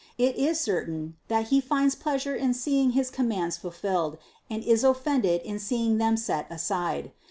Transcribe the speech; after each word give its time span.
It 0.17 0.35
is 0.35 0.59
cer 0.59 0.83
tain, 0.87 1.13
that 1.27 1.49
He 1.49 1.61
finds 1.61 1.93
pleasure 1.93 2.35
in 2.35 2.55
seeing 2.55 2.93
his 2.93 3.11
commands 3.11 3.57
ful 3.57 3.69
filled, 3.69 4.17
and 4.49 4.63
is 4.63 4.83
offended 4.83 5.41
in 5.43 5.59
seeing 5.59 5.99
them 5.99 6.17
set 6.17 6.47
aside. 6.49 7.11